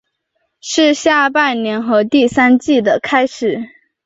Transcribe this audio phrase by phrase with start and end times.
[0.61, 3.69] 是下半年和第三季的开始。